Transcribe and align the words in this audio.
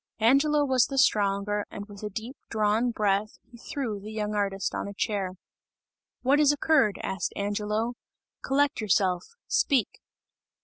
Angelo 0.19 0.65
was 0.65 0.87
the 0.87 0.97
stronger, 0.97 1.63
and 1.69 1.85
with 1.87 2.01
a 2.01 2.09
deep 2.09 2.35
drawn 2.49 2.89
breath, 2.89 3.37
he 3.51 3.59
threw 3.59 3.99
the 3.99 4.11
young 4.11 4.33
artist 4.33 4.73
on 4.73 4.87
a 4.87 4.95
chair. 4.95 5.33
"What 6.23 6.39
has 6.39 6.51
occurred?" 6.51 6.99
asked 7.03 7.33
Angelo, 7.35 7.93
"Collect 8.43 8.81
yourself! 8.81 9.27
Speak!" 9.47 9.99